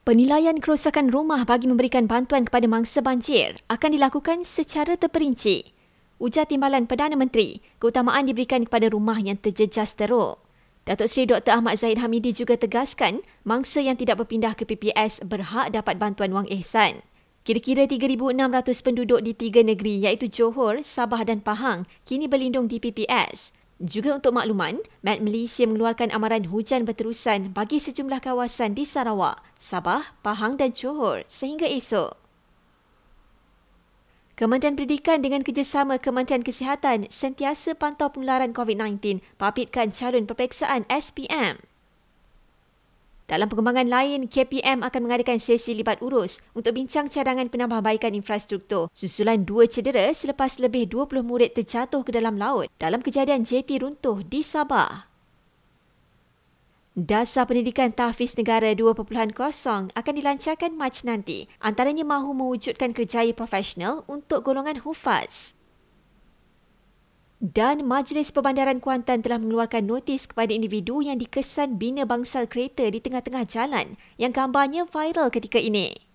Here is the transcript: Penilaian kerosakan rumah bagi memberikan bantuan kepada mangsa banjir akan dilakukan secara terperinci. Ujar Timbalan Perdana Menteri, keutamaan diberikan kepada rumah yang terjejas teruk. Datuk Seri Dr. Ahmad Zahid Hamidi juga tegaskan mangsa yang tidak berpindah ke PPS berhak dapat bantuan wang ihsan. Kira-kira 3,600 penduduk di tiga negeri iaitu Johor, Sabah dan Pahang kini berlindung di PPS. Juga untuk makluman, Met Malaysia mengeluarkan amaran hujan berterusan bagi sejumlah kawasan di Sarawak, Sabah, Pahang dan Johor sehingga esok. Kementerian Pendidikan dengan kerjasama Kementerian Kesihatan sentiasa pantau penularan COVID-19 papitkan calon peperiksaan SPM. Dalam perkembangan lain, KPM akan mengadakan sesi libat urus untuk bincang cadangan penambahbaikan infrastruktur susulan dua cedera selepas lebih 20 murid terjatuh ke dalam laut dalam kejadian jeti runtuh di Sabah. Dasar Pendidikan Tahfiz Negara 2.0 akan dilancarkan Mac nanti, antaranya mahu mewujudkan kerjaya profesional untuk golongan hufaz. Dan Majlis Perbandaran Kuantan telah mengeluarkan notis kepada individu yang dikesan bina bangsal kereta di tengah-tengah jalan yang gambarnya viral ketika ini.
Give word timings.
Penilaian 0.00 0.56
kerosakan 0.56 1.12
rumah 1.12 1.44
bagi 1.44 1.68
memberikan 1.68 2.08
bantuan 2.08 2.48
kepada 2.48 2.64
mangsa 2.64 3.04
banjir 3.04 3.60
akan 3.68 4.00
dilakukan 4.00 4.48
secara 4.48 4.96
terperinci. 4.96 5.76
Ujar 6.16 6.48
Timbalan 6.48 6.88
Perdana 6.88 7.20
Menteri, 7.20 7.60
keutamaan 7.76 8.24
diberikan 8.24 8.64
kepada 8.64 8.88
rumah 8.88 9.20
yang 9.20 9.36
terjejas 9.36 9.92
teruk. 9.92 10.40
Datuk 10.88 11.04
Seri 11.04 11.28
Dr. 11.28 11.60
Ahmad 11.60 11.76
Zahid 11.76 12.00
Hamidi 12.00 12.32
juga 12.32 12.56
tegaskan 12.56 13.20
mangsa 13.44 13.84
yang 13.84 14.00
tidak 14.00 14.24
berpindah 14.24 14.56
ke 14.56 14.64
PPS 14.64 15.20
berhak 15.20 15.68
dapat 15.76 16.00
bantuan 16.00 16.32
wang 16.32 16.48
ihsan. 16.48 17.04
Kira-kira 17.44 17.84
3,600 17.84 18.40
penduduk 18.80 19.20
di 19.20 19.36
tiga 19.36 19.60
negeri 19.60 20.00
iaitu 20.00 20.32
Johor, 20.32 20.80
Sabah 20.80 21.28
dan 21.28 21.44
Pahang 21.44 21.84
kini 22.08 22.24
berlindung 22.24 22.72
di 22.72 22.80
PPS. 22.80 23.52
Juga 23.80 24.20
untuk 24.20 24.36
makluman, 24.36 24.76
Met 25.00 25.24
Malaysia 25.24 25.64
mengeluarkan 25.64 26.12
amaran 26.12 26.52
hujan 26.52 26.84
berterusan 26.84 27.56
bagi 27.56 27.80
sejumlah 27.80 28.20
kawasan 28.20 28.76
di 28.76 28.84
Sarawak, 28.84 29.40
Sabah, 29.56 30.12
Pahang 30.20 30.60
dan 30.60 30.76
Johor 30.76 31.24
sehingga 31.24 31.64
esok. 31.64 32.12
Kementerian 34.36 34.76
Pendidikan 34.76 35.24
dengan 35.24 35.40
kerjasama 35.40 35.96
Kementerian 35.96 36.44
Kesihatan 36.44 37.08
sentiasa 37.08 37.72
pantau 37.72 38.12
penularan 38.12 38.52
COVID-19 38.52 39.24
papitkan 39.40 39.96
calon 39.96 40.28
peperiksaan 40.28 40.84
SPM. 40.92 41.69
Dalam 43.30 43.46
perkembangan 43.46 43.86
lain, 43.86 44.26
KPM 44.26 44.82
akan 44.82 45.00
mengadakan 45.06 45.38
sesi 45.38 45.70
libat 45.70 46.02
urus 46.02 46.42
untuk 46.50 46.74
bincang 46.74 47.06
cadangan 47.06 47.46
penambahbaikan 47.46 48.10
infrastruktur 48.10 48.90
susulan 48.90 49.46
dua 49.46 49.70
cedera 49.70 50.10
selepas 50.10 50.58
lebih 50.58 50.90
20 50.90 51.22
murid 51.22 51.54
terjatuh 51.54 52.02
ke 52.02 52.10
dalam 52.10 52.34
laut 52.34 52.66
dalam 52.82 52.98
kejadian 52.98 53.46
jeti 53.46 53.78
runtuh 53.78 54.26
di 54.26 54.42
Sabah. 54.42 55.06
Dasar 56.98 57.46
Pendidikan 57.46 57.94
Tahfiz 57.94 58.34
Negara 58.34 58.74
2.0 58.74 58.98
akan 59.94 60.14
dilancarkan 60.18 60.74
Mac 60.74 60.98
nanti, 61.06 61.46
antaranya 61.62 62.02
mahu 62.02 62.34
mewujudkan 62.34 62.90
kerjaya 62.90 63.30
profesional 63.30 64.02
untuk 64.10 64.42
golongan 64.42 64.82
hufaz. 64.82 65.54
Dan 67.40 67.88
Majlis 67.88 68.36
Perbandaran 68.36 68.84
Kuantan 68.84 69.24
telah 69.24 69.40
mengeluarkan 69.40 69.88
notis 69.88 70.28
kepada 70.28 70.52
individu 70.52 71.00
yang 71.00 71.16
dikesan 71.16 71.80
bina 71.80 72.04
bangsal 72.04 72.44
kereta 72.44 72.84
di 72.84 73.00
tengah-tengah 73.00 73.48
jalan 73.48 73.96
yang 74.20 74.28
gambarnya 74.28 74.84
viral 74.84 75.32
ketika 75.32 75.56
ini. 75.56 76.09